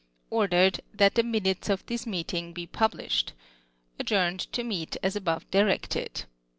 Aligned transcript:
Ordered, 0.31 0.81
That 0.95 1.13
the 1.13 1.21
minutes 1.21 1.69
of 1.69 1.85
this 1.85 2.07
meeting 2.07 2.53
be 2.53 2.65
publislied. 2.65 3.33
Adjourned 3.99 4.39
to 4.51 4.63
meet 4.63 4.97
as 5.03 5.15
above 5.15 5.47
directed. 5.51 6.23